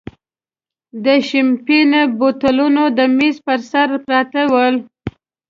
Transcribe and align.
د 1.03 1.07
شیمپین 1.27 1.91
بوتلونه 2.17 2.83
د 2.97 2.99
مېز 3.17 3.35
پر 3.45 3.59
سر 3.71 3.89
پراته 4.05 4.41
ول. 4.53 4.75